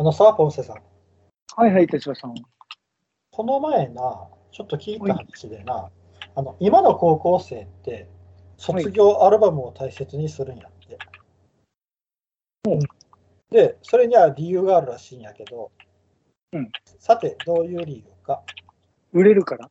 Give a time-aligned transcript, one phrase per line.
[0.00, 0.76] あのさ、ポンセさん。
[1.56, 2.34] はいはい、手島さん。
[3.32, 5.90] この前な、ちょっと聞いた話でな、
[6.34, 8.08] あの今の高校生って、
[8.56, 10.98] 卒業アルバムを大切にするんやって。
[12.66, 12.80] うん
[13.50, 15.70] で、それには理由があるらしいんやけど、
[16.54, 18.42] うんさて、どういう理由か。
[19.12, 19.70] 売れるから。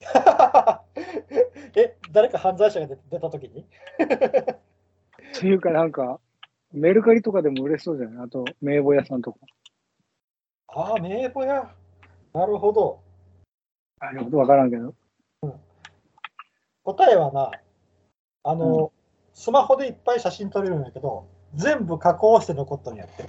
[1.76, 3.66] え、誰か犯罪者が出出たときに
[5.38, 6.20] というか、なんか、
[6.72, 8.26] メルカリとかでも売れそうじゃない？
[8.26, 9.38] あと、名簿屋さんとか。
[10.68, 11.74] ああ、名簿や。
[12.34, 13.00] なるほど。
[14.00, 14.94] あよくわからんけど。
[16.84, 17.50] 答えはな、
[18.44, 18.92] あの、
[19.34, 23.28] スマホでいっぱい写真撮れるんやけど、全部加工して残ったんやって。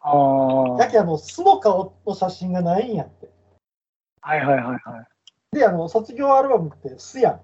[0.00, 0.62] ああ。
[0.74, 3.26] はやけあの、素の顔の写真がないんやって。
[3.26, 3.30] い
[4.22, 4.76] はいはいは
[5.52, 5.56] い。
[5.56, 7.40] で、あの、卒業アルバムって素やん。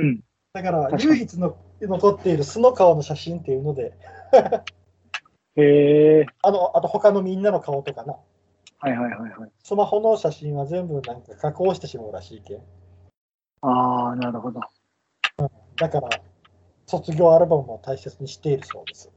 [0.00, 0.20] うん。
[0.56, 3.92] だから、唯一の残っている素の顔の写真っていうので、
[5.54, 6.26] へえ。
[6.40, 8.14] あの、あと他のみんなの顔とかな、
[8.78, 9.50] はいはいはいはい。
[9.62, 12.62] スマホの写真は全部なんか加工してしまうらしいけん。
[13.60, 14.60] ああ、なるほど。
[15.76, 16.08] だから、
[16.86, 19.12] 卒業アルバムを大切にしているそうです。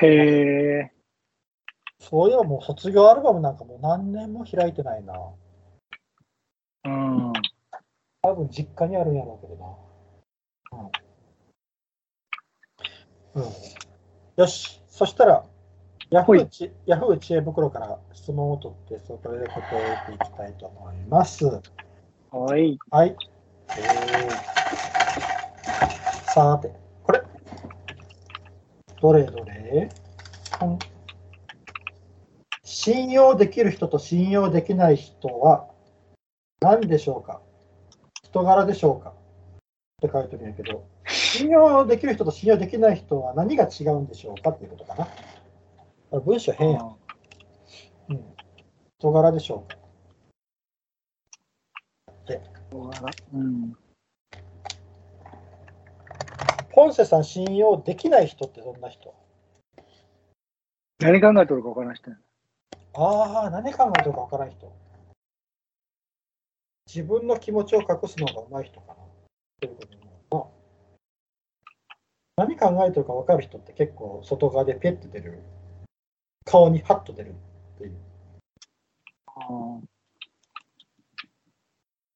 [0.00, 0.92] へえ。
[1.98, 5.14] そういえばもう卒業アルバムなんかもう何年も開いてないな。
[6.84, 7.32] うん。
[8.22, 9.89] 多分実家にあるんやろうけどな。
[10.72, 10.90] うん。
[13.42, 13.50] うん、
[14.36, 15.44] よし、そしたら、
[16.10, 21.44] ヤフーちヤフー知恵袋から質問を取って、それで答えていきたいと思います。
[22.30, 22.76] はい。
[22.90, 23.16] はい。
[23.68, 24.30] えー、
[26.32, 26.72] さて、
[27.04, 27.22] これ。
[29.00, 29.88] どれどれ、
[30.62, 30.78] うん
[32.62, 35.68] 信用できる人と信用できない人は
[36.60, 37.42] 何でしょうか？
[38.22, 39.12] 人柄でしょうか？
[40.00, 44.94] って書いてるんやけど、信用できる人と信用できない人は何が違うんでしょうかっていうことか
[46.10, 46.20] な。
[46.20, 46.96] 文章変やん。
[48.08, 48.24] うん。
[48.98, 49.78] 人柄でしょうか
[53.34, 53.76] うん。
[56.72, 59.14] ポンセさん信用できない人ってどんな人？
[61.00, 62.16] 何考えとるかわからん人や
[62.94, 64.72] ああ、何考えてるか分からん人。
[66.86, 69.09] 自分の気持ちを隠すのが上手い人かな。
[69.60, 70.46] っていうことになるな
[72.36, 75.42] 何考えてるか分かる人って結構外側でペッて出る。
[76.46, 77.34] 顔にハッと出る
[77.74, 77.96] っていう。
[79.26, 79.80] あ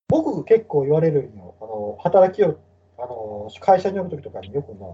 [0.09, 1.55] 僕結構言われるんよ。
[1.61, 2.59] あの働きよる、
[2.99, 4.87] あの会社におる時とかによくな、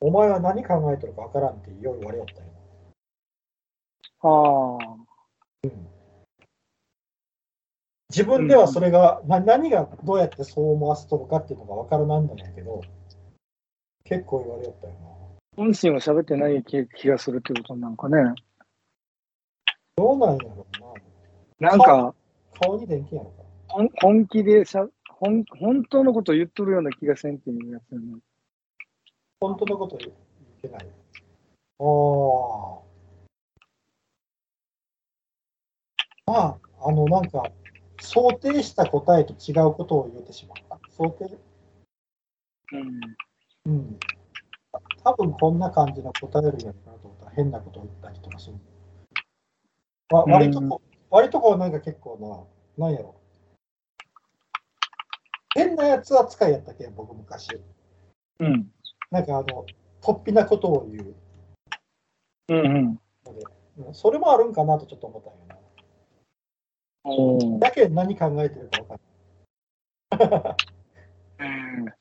[0.00, 2.48] お前は何考えてるか分からんってよう言われよったよ。
[4.22, 4.28] あ。
[4.78, 4.96] ああ。
[8.10, 12.82] 自分ではそれが、な何がどうやってそう思わせとるかっていうのが分からなんだんやけど、
[14.04, 14.98] 結構言われよったよな。
[15.56, 18.16] 本心は喋ってない気気がするってことなんかね。
[19.94, 20.66] どうなんやろ
[21.60, 22.14] うなんか、な。
[22.60, 23.44] 顔に電気やろか。
[24.02, 28.18] 本気でしゃ、本本当のこと言っとるような気がせんっていうやつよね。
[29.40, 30.12] 本当のこと言っ
[30.60, 30.86] てない。
[31.78, 32.80] ああ。
[36.26, 37.44] まあ、あの、なんか、
[38.00, 40.78] 想定した答えと違うことを言ってしまった。
[40.90, 41.38] 想定？
[42.72, 43.00] うん。
[43.66, 43.98] うん。
[45.04, 48.56] 多分こんな感じの答えるやろなと思ったら変なことを言ったりとかする。
[50.10, 53.14] わ割とこう、割とこうなんか結構な、なんやろ。
[55.54, 56.86] 変なやつ扱いやったけ？
[56.86, 57.48] ん、僕昔。
[58.38, 58.70] うん。
[59.10, 59.66] なんかあの、
[60.00, 61.14] 突飛なことを言う
[62.48, 63.00] うん
[63.86, 63.94] うん。
[63.94, 65.56] それもあるんかなとちょっと思ったんよな。
[67.04, 68.98] おーだけど何考えてるか
[70.18, 70.56] 分かんない
[71.38, 71.44] う
[71.84, 71.92] んっ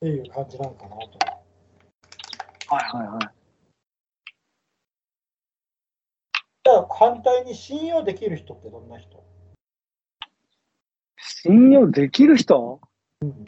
[0.00, 0.96] ていう感じなんかなと。
[2.74, 3.28] はいはいはい。
[6.64, 9.22] じゃあ反対に信用できる人ってどんな人？
[11.18, 12.80] 信用できる人？
[13.20, 13.44] うん。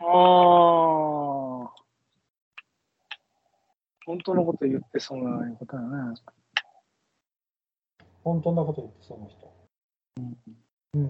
[0.00, 1.57] ああ。
[4.08, 6.14] 本当のこと言ってそうなことだね。
[8.24, 9.52] 本当なこと言ってその人。
[10.94, 11.02] うん。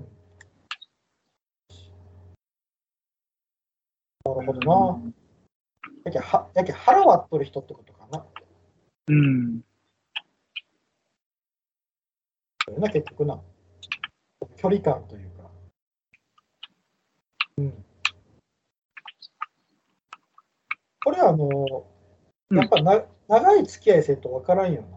[4.24, 5.12] なるほどな。
[6.06, 8.26] やけはやけ腹割っとる人ってことかな。
[9.06, 9.60] うん。
[12.80, 13.40] な結局な。
[14.56, 15.48] 距離感というか。
[17.58, 17.84] うん。
[21.04, 21.46] これはあの、
[22.50, 24.88] やっぱな、長い付き合いせんと分からんよな。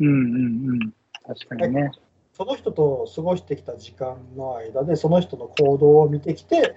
[0.00, 0.94] うんうんうん。
[1.26, 1.90] 確かにね。
[2.32, 6.74] その人と過ごしてきた時間の間で、その人の行動を見てきて、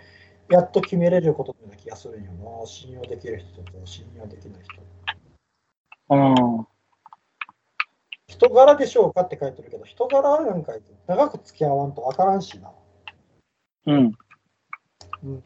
[0.49, 2.65] やっと決めれることな気がするんよな。
[2.65, 4.81] 信用できる人と信用できない人。
[6.09, 6.67] あ
[8.27, 10.73] 人柄でしょうかって書いてるけど、人柄なんか
[11.07, 12.71] 長く付き合わんと分からんしな。
[13.85, 14.11] うん。
[15.23, 15.43] うん。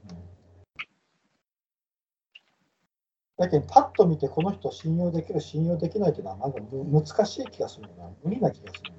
[3.39, 8.09] だけど、パッと見て、この人信用できる、信用できないっていうのは、なんかむ難しい気がするよな。
[8.21, 8.97] 無理な気がするよ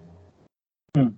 [0.94, 1.02] な。
[1.02, 1.16] うん。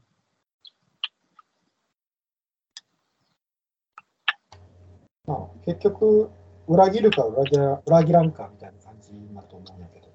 [5.25, 6.31] まあ、結局、
[6.67, 10.09] 裏切るか裏切ら裏切らんかみたいな感じになると思うんだけど、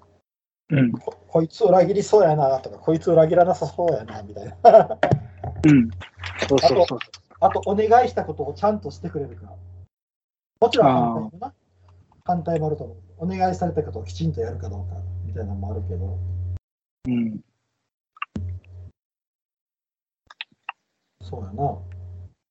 [0.70, 0.92] うん。
[0.92, 4.98] ここいつ裏切りそうやなとか、こいつ裏切らなさそうやなみたいな。
[5.66, 5.90] うん。
[6.46, 6.98] そうそうそう。
[7.40, 9.54] あと、お願いしたことをちゃんとしてくれるか。
[10.60, 11.32] もちろん
[12.28, 12.96] 反対もあると思う。
[13.16, 16.18] お願いされたことをきちんとやるかどうかみたいなのもあるけど、
[17.06, 17.40] うん。
[21.22, 21.78] そうやな。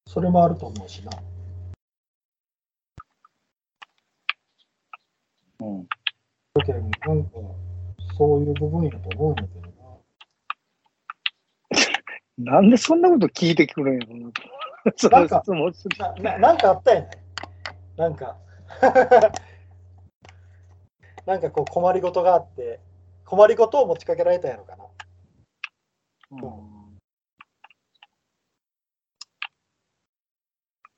[0.07, 1.11] それもあると思うしな。
[5.59, 5.87] うん。
[6.55, 7.29] だけど、なんか、
[8.17, 9.61] そういう部分やと思うんだけど
[12.39, 12.53] な。
[12.61, 14.31] なんでそんなこと聞いてくるんやろな。
[14.95, 15.43] そなんか。
[16.23, 17.09] なななんかあったよね。
[17.95, 18.37] なんか、
[21.27, 22.79] なんかこう困りごとがあって、
[23.25, 24.85] 困りごとを持ちかけられたんやろかな。
[26.31, 26.87] うん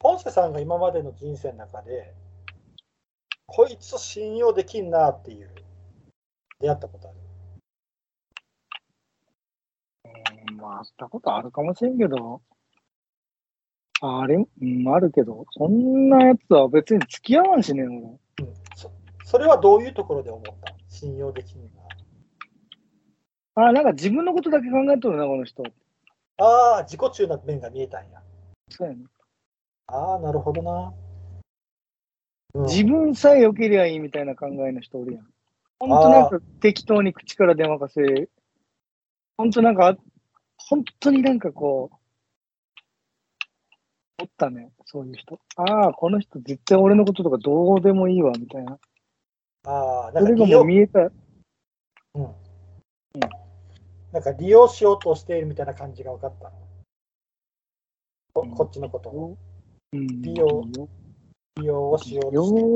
[0.01, 2.13] ポンセさんが今までの人生の中で、
[3.47, 5.49] こいつ信用できんなっていう、
[6.61, 7.17] 出会ったことある？
[10.51, 12.41] うんまあ、あったことあるかもしれんけど、
[13.99, 17.93] あれ、うん、あるけど、そんなやつは別に付き合わんしね、俺。
[17.97, 18.19] うん、
[19.29, 20.73] そそれはどういうところで思った？
[20.87, 21.61] 信用できん
[23.55, 23.67] な。
[23.67, 25.61] あ、なんか自分のことだけ考えとるな、この人。
[26.37, 28.23] ああ、自己中な面が見えたんや。
[28.69, 29.05] そうやね。
[29.85, 30.93] ああ、なるほどな。
[32.55, 35.27] うん自分さえ良けりゃいいみたいな考えの人おるやん。
[35.79, 38.01] ほんとなんか適当に口から出まかせ、
[39.37, 39.95] ほんとなんか、
[40.57, 41.95] 本当になんかこう、
[44.23, 45.39] おったね、そういう人。
[45.57, 48.79] ああ、この人絶対俺のこととかどうでもいいわ、みたいな。
[49.63, 50.99] ああ、なんか利用見えた。
[52.15, 52.35] うん
[54.11, 56.51] なんか利用しようとしているみたいな感じが分かった。
[58.33, 59.37] ここっちのことを。
[59.93, 60.63] うん、利用
[61.57, 62.67] 利用をしよう利としている。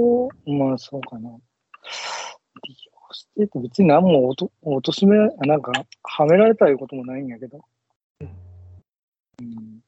[0.45, 1.29] 用、まあそうかな。
[1.29, 5.71] 利用してて別に何もおと貶としめ、なんか、
[6.03, 7.59] はめられたいうこともないんやけど。
[8.21, 8.27] うん
[9.41, 9.83] うん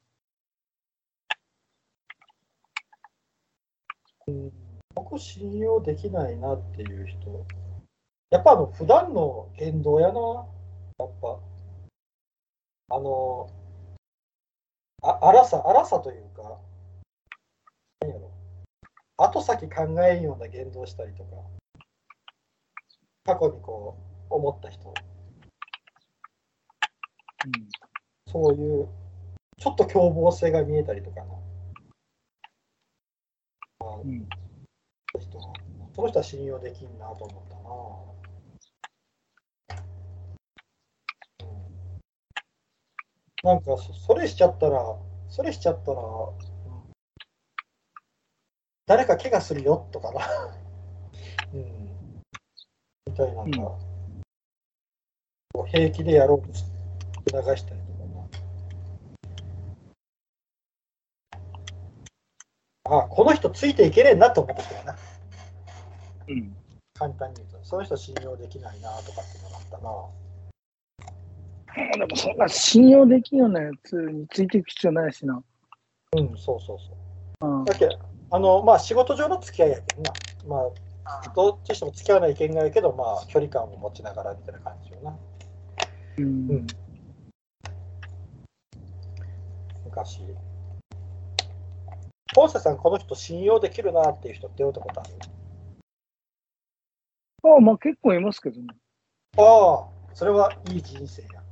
[4.28, 4.65] うん
[4.96, 7.46] 僕信用できないなっていう人。
[8.30, 10.18] やっぱあの普段の言動やな。
[10.98, 11.38] やっぱ。
[12.88, 13.50] あの、
[15.02, 16.58] あ荒さ、荒さというか、
[18.00, 18.30] 何やろ。
[19.18, 21.36] 後先考えんような言動したりとか、
[23.24, 23.98] 過去にこ
[24.30, 24.94] う思った人、
[28.28, 28.88] そういう
[29.58, 31.26] ちょっと凶暴性が見えたりとかな。
[33.80, 34.26] あうん
[35.96, 37.56] はその人は信用できんなと思った
[41.44, 41.50] な。
[41.50, 41.76] うん
[43.42, 44.80] なんかそそれしちゃったら、
[45.28, 46.36] それしちゃったら、うん
[48.86, 50.20] 誰か怪我するよとかな。
[51.52, 52.22] うん。
[53.06, 53.58] みたいなんか、
[55.52, 56.70] こう平気でやろうとして
[57.30, 58.04] 促したりとか
[62.90, 62.98] な。
[62.98, 64.96] あこの人ついていけねえなと思ってたよな。
[66.28, 66.56] うん
[66.98, 69.90] 簡単に言うと、その人信用できないなとかっていうのがあったな。
[71.98, 75.42] でもそんな信用できんようなやつについていく必要ないしな。
[76.16, 76.96] うん、そうそうそ
[77.42, 77.46] う。
[77.46, 77.98] うんだけど
[78.30, 80.12] あの、まあ仕事上の付き合いやけどな。
[80.48, 80.56] ま
[81.04, 85.18] あ、どっちにしても付き合わないといけないけど、まあ距離感を持ちながらみたいな感じよな。
[86.18, 86.66] うんうん
[89.84, 90.20] 昔。
[92.34, 95.10] ポンセさん、この人信用できるなっていう人って会ったことある？
[97.46, 98.66] ああ、まあ結構いますけどね。
[99.38, 101.42] ああ、それはいい人生や。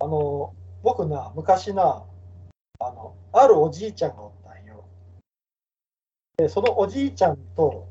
[0.00, 2.04] あの、僕な、昔な、
[2.78, 4.84] あの、あるおじいちゃんがおったんよ。
[6.36, 7.88] で、そのおじいちゃんと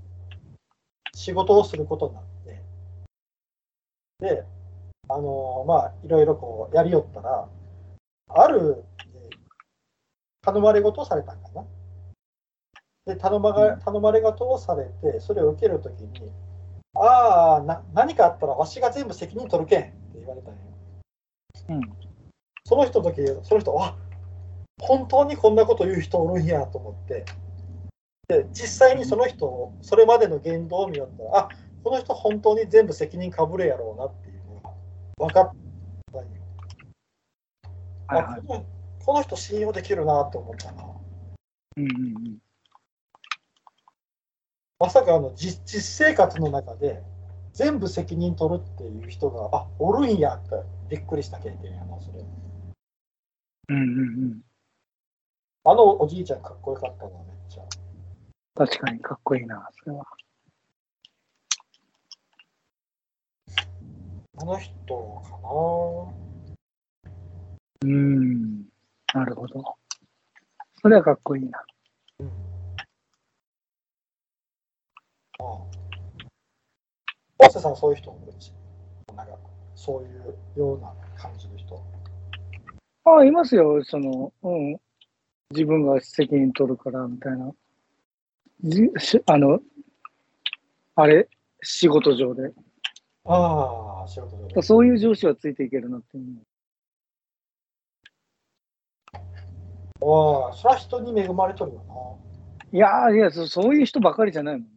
[1.14, 2.64] 仕事をすることになって、
[4.20, 4.46] で、
[5.10, 7.50] あの、まあ、いろいろこう、やりよったら、
[8.30, 8.86] ある、
[10.42, 11.66] 頼まれ事をされたんかな。
[13.08, 16.32] で、頼まが頼まれ事をされて、それを受けるときに、
[16.94, 20.60] ああな、何かあったらわしが全部責任取るけんって言われたんよ。
[21.70, 21.82] うん。
[22.66, 23.96] その人の時、その人、あ
[24.82, 27.24] 本当にこんなこと言う人おるんやと思って、
[28.28, 31.50] で実際にその人を、それまでの言動を見よったら、あ
[31.86, 34.72] この人本当に全部責任かぶれやろうなっていうのが
[35.18, 35.52] 分かっ
[36.12, 36.28] たんよ。
[38.10, 38.66] はいはいあこの
[39.06, 40.84] この人信用できるなと思ったな。
[41.78, 42.38] うんうんうん。
[44.80, 47.02] まさかあの実実生活の中で
[47.54, 52.20] 全部責任取るっていう人が、あおるんやってびっくりした経験やな、それ。
[53.70, 54.04] うんうんう
[54.36, 54.42] ん。
[55.64, 57.64] あのおじいちゃんかっこよかったな、めっちゃ。
[58.54, 60.06] 確かにかっこいいな、それは。
[64.40, 66.14] あの人か
[67.82, 68.66] うん。
[69.16, 69.64] なるほど。
[70.80, 71.64] それはかっこいいな。
[75.40, 75.58] ああ。
[77.38, 78.52] 大瀬さん、そういう人もいるし、
[79.16, 79.38] なんか、
[79.76, 81.84] そういうような感じの人。
[83.04, 83.84] ああ、いますよ。
[83.84, 84.78] その、うん。
[85.52, 87.54] 自分が責任取るから、みたいな。
[88.64, 89.60] じしあの、
[90.96, 91.30] あれ、
[91.62, 92.52] 仕事上で。
[93.26, 94.62] ああ、仕事で。
[94.62, 96.18] そういう上司はついていけるなって。
[99.14, 102.20] ああ、それは人に恵まれとるよ
[102.72, 104.77] いやーいやそ、そういう人ばかりじゃないもん。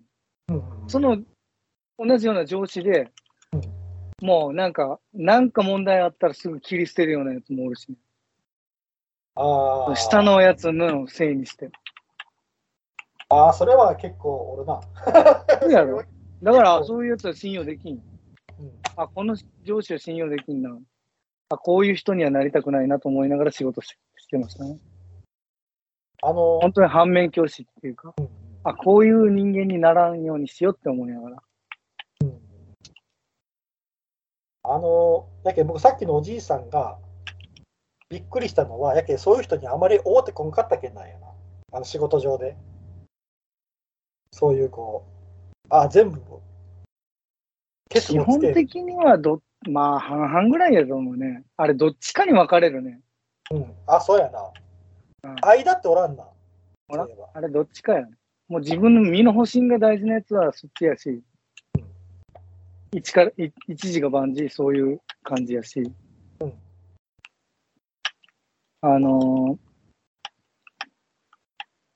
[0.89, 1.19] その、
[1.99, 3.11] 同じような上司で、
[4.21, 7.97] もうなんか、なんか問題あったらすぐ切り捨てるようなやつもおるし、
[9.35, 9.97] ああ。
[9.97, 11.71] 下のやつのせいにして。
[13.29, 14.81] ああ、それは結構おるな。
[15.61, 16.03] そうやろ？
[16.43, 17.95] だから、そういうやつは信用できん。
[17.95, 18.03] うん。
[18.97, 20.77] あ、この上司は信用できんな。
[21.51, 24.79] あ、こういう人にはなりたくないなと思いながら仕事ししてましたね。
[26.23, 31.43] あの、本当に反面教師っていうか、うんあ、こういう人間にならんようにしようって思いながら。
[34.63, 36.99] あの、やけん僕さっきのおじいさんが
[38.11, 41.29] びっくりしたのは、やけんそういう人にあまり会うてこんかったけんなんやな。
[41.73, 42.57] あの仕事上で。
[44.33, 46.21] そういうこう、あ、全部、
[47.89, 51.45] 基本的にはど、まあ、半々ぐらいやと思うね。
[51.57, 53.01] あれ、どっちかに分かれるね。
[53.51, 53.75] うん。
[53.87, 54.41] あ、そうやな。
[55.23, 56.25] うん間っておらんな。
[57.35, 58.20] あれ、どっちかやね。
[58.51, 61.23] もう自分の身の保身が大事なやつはそっちやし、
[62.93, 65.81] 一からい一時が万事、そういう感じやし。
[66.41, 66.53] うん
[68.83, 69.59] あのー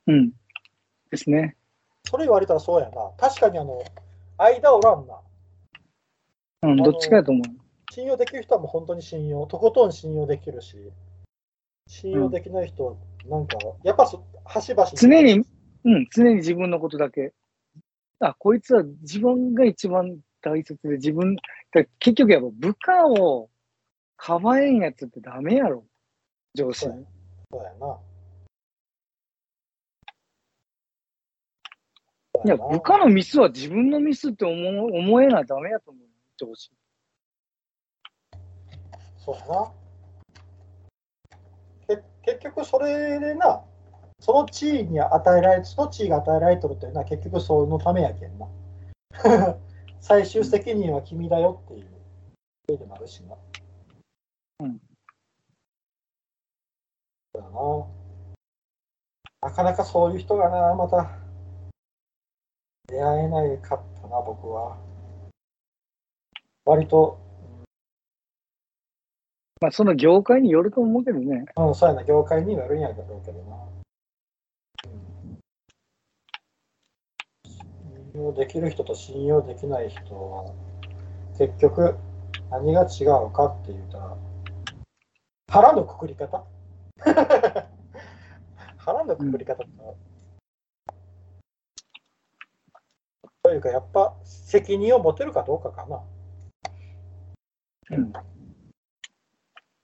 [0.06, 0.32] うん。
[1.10, 1.56] ですね。
[2.04, 3.10] それ言われたらそうやな。
[3.18, 3.82] 確かにあの、
[4.38, 5.18] 間おらんな。
[6.62, 7.92] うん、のどっちかやと思う。
[7.92, 10.76] 信用できる人はもう本当に信用、とことん信用できるし、
[11.88, 12.94] 信用できない人は、
[13.26, 15.44] なんか、やっぱそ端々に常に、
[15.84, 17.32] うん、常に自分のことだけ。
[18.20, 21.36] あ、こいつは自分が一番大切で、自分、
[21.72, 23.50] だ結局やっぱ部下を
[24.16, 25.84] かばえんやつってダメやろ。
[26.54, 27.04] 上司に。
[27.50, 27.98] そうやな。
[32.44, 36.04] いや、部下のミスは自分のミスって思う思えなダメやと思う。
[36.36, 36.70] 上司。
[39.18, 39.72] そうやな。
[41.86, 43.62] け結局それでな、
[44.24, 48.48] その地位に与えられ、その地位が与えられとるっていうのは結局そのためやけんな。
[50.00, 51.90] 最終責任は君だよっていう
[52.66, 53.36] 例でもあるしな。
[54.60, 54.80] うん。
[57.34, 57.86] そうやな。
[59.50, 61.18] なかなかそういう人がな、また
[62.86, 64.78] 出会えないかったな、僕は。
[66.64, 67.20] 割と、
[69.60, 71.44] まあ、その業界によると思うけどね。
[71.58, 73.83] うん、そうやな、業界にはよるんやけどけどな。
[74.86, 75.14] うん
[78.14, 80.54] 信用できる人と信用できない人は、
[81.36, 81.96] 結局、
[82.48, 84.16] 何が違うかって言ったら、
[85.48, 86.44] 腹のくくり方？
[88.76, 89.96] 腹のくくり方と、
[93.42, 96.04] というか、やっぱ責任を持てるかどうかかな。
[97.90, 98.12] うん。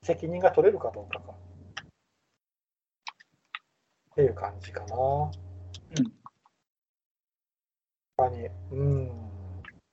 [0.02, 1.34] 責任が取れるかどうかか。
[4.12, 4.96] っていう感じかな。
[8.16, 9.10] 他に、うん。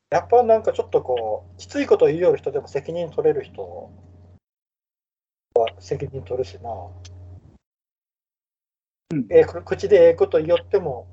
[0.10, 3.92] やっぱなんかちょっとこう、きついこと言いよる人でも責任取れる人
[5.54, 6.70] は責任取るしな。
[9.12, 11.08] うんえ口でええこと言っても、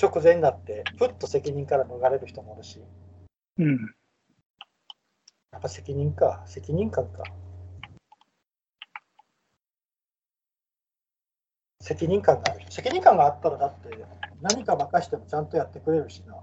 [0.00, 2.82] 直前になって、ふっと責任から逃れる人もいるし、
[3.58, 3.94] うん。
[5.52, 7.22] やっぱ責任か、責任感か。
[11.82, 12.70] 責任感がある人。
[12.70, 13.90] 責任感があったらだって
[14.40, 16.36] 何か任してもちゃんとやってくれるしな。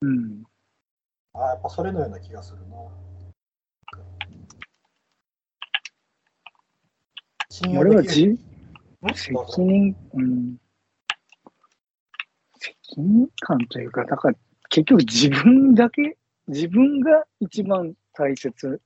[0.00, 0.42] うん。
[1.32, 2.76] あやっぱそれのような気がするな。
[7.48, 8.38] 信用できる。
[9.14, 10.56] 責ぞ任、うん。
[12.58, 14.36] 責任感というか、だから
[14.68, 16.16] 結局自分だけ、
[16.48, 18.82] 自分が一番大切。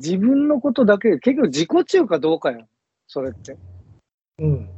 [0.00, 2.66] 自分のことだけ、結局自己中かどうかよ。
[3.08, 3.56] それって。
[4.38, 4.70] うん。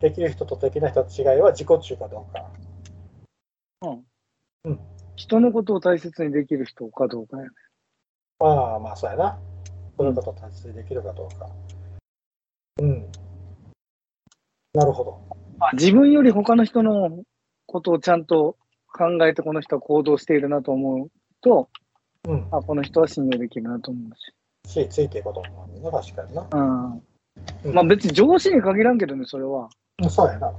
[0.00, 2.50] できる人とできない人の違いは自己中かどうか。
[3.82, 4.04] うん。
[4.64, 4.80] うん
[5.16, 7.50] 人のことを大切にできる人かどうかやね。
[8.40, 9.38] まあまあ、そうやな。
[9.96, 11.48] そういうことを達成できるかどうか。
[12.82, 13.06] うん。
[14.72, 15.20] なるほど。
[15.60, 17.22] あ自分より他の人の
[17.66, 18.56] ことをちゃんと
[18.92, 21.10] 考えてこの人は行動しているなと思う
[21.40, 21.68] と、
[22.26, 22.48] うん。
[22.50, 24.34] あ、この人は信用できるなと思うし。
[24.66, 25.90] し、ついていくこともあるね。
[25.90, 26.46] 確かにな。
[26.50, 26.92] うん。
[26.94, 27.02] うん
[27.74, 29.68] まあ別に上司に限らんけどね、それは。
[30.02, 30.52] うんそうやな。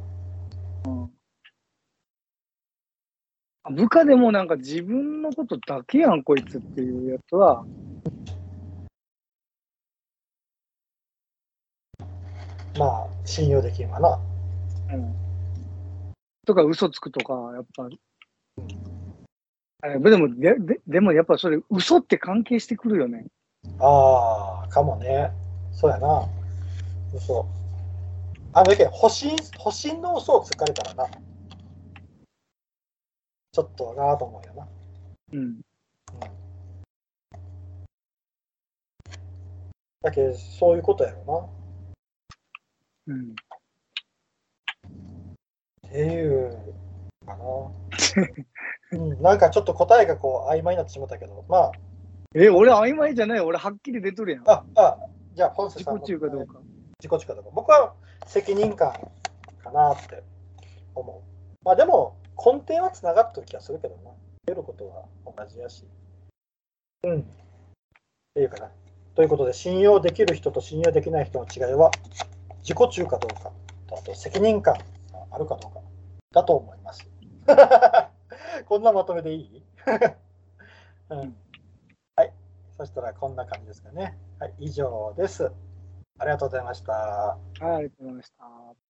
[3.71, 7.65] 部下でもなんか自分のことだけやん、こいつっていうやつは、
[12.77, 14.19] まあ、信用できんわな。
[14.93, 15.15] うん。
[16.45, 17.89] とか嘘つくとか、やっぱ。
[20.09, 23.25] でもでで、でもやっぱそれ、嘘って関係してくるよね。
[23.79, 25.31] ああ、かもね。
[25.71, 26.27] そうやな。
[27.13, 27.45] 嘘。
[28.53, 31.07] あの、だけど保身、保身の嘘をつかれたらな。
[33.51, 34.67] ちょっとなと思うよな。
[35.33, 35.61] うん。
[40.01, 41.51] だけど、そういうことやろ
[43.07, 43.29] うん。
[43.29, 43.33] な。
[45.87, 46.75] っていう
[47.25, 47.71] かな。
[48.91, 51.71] うん、なんかちょっと答えがこう曖昧になってしまったけど、ま
[52.37, 54.43] え、俺曖昧じゃない俺はっきり出とるやん。
[54.49, 54.97] あ、あ、あ
[55.33, 56.59] じゃあ本自瀬さんの己中かどうか。
[56.99, 57.49] 自己中かどうか。
[57.53, 57.93] 僕は
[58.27, 58.91] 責任感
[59.63, 60.21] かなって
[60.93, 61.65] 思う。
[61.65, 64.11] まあでも、根底はつながってる気がするけどな。
[64.45, 65.85] 出ることは同じやし。
[67.03, 67.19] うん。
[67.21, 67.23] っ
[68.33, 68.69] ていうかな。
[69.15, 71.89] ということで、信用できる人と信用できない人の違いは、
[72.63, 73.51] 自己中かどうか
[73.87, 74.81] と、あと責任感が
[75.31, 75.79] あるかどうか
[76.33, 77.07] だと思います。
[78.67, 79.63] こんなまとめでいい、
[81.09, 81.33] うん、はい。
[82.77, 84.17] そしたらこんな感じですかね。
[84.39, 84.53] はい。
[84.59, 85.51] 以上です。
[86.17, 86.93] ありがとうございました。
[86.93, 88.84] はい、ありがとうございました。